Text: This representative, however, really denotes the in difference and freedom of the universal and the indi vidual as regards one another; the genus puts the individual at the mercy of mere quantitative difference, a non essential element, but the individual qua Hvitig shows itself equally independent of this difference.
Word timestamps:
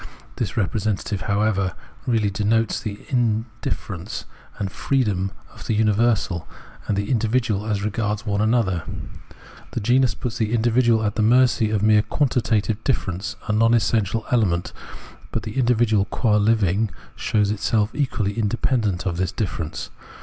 This 0.37 0.57
representative, 0.57 1.21
however, 1.29 1.75
really 2.07 2.31
denotes 2.31 2.79
the 2.81 3.01
in 3.09 3.45
difference 3.61 4.25
and 4.57 4.71
freedom 4.71 5.29
of 5.53 5.67
the 5.67 5.75
universal 5.75 6.47
and 6.87 6.97
the 6.97 7.11
indi 7.11 7.27
vidual 7.27 7.69
as 7.69 7.83
regards 7.83 8.25
one 8.25 8.41
another; 8.41 8.81
the 9.73 9.79
genus 9.79 10.15
puts 10.15 10.39
the 10.39 10.53
individual 10.55 11.03
at 11.03 11.17
the 11.17 11.21
mercy 11.21 11.69
of 11.69 11.83
mere 11.83 12.01
quantitative 12.01 12.83
difference, 12.83 13.35
a 13.47 13.51
non 13.53 13.75
essential 13.75 14.25
element, 14.31 14.73
but 15.31 15.43
the 15.43 15.59
individual 15.59 16.05
qua 16.05 16.39
Hvitig 16.39 16.89
shows 17.15 17.51
itself 17.51 17.91
equally 17.93 18.33
independent 18.39 19.05
of 19.05 19.17
this 19.17 19.31
difference. 19.31 19.91